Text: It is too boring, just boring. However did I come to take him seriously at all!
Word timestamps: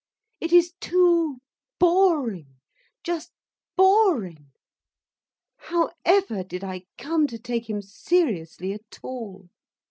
It 0.39 0.51
is 0.51 0.73
too 0.81 1.41
boring, 1.77 2.55
just 3.03 3.29
boring. 3.77 4.51
However 5.57 6.43
did 6.43 6.63
I 6.63 6.85
come 6.97 7.27
to 7.27 7.37
take 7.37 7.69
him 7.69 7.83
seriously 7.83 8.73
at 8.73 8.97
all! 9.03 9.47